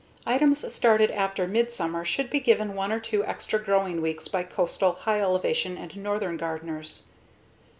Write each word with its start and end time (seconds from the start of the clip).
Items 0.25 0.73
started 0.73 1.11
after 1.11 1.47
midsummer 1.47 2.03
should 2.03 2.31
be 2.31 2.39
given 2.39 2.73
one 2.73 2.91
or 2.91 2.99
two 2.99 3.23
extra 3.23 3.59
growing 3.63 4.01
weeks 4.01 4.27
by 4.27 4.41
coastal, 4.41 4.93
high 4.93 5.21
elevation, 5.21 5.77
and 5.77 5.95
northern 5.95 6.37
gardeners. 6.37 7.03